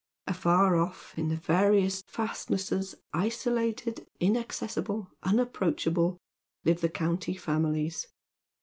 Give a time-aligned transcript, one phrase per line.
[0.25, 6.17] Afar off in their various fast nesses, isolated, inaccessible, unapproachable,
[6.65, 8.07] live the county f amihes.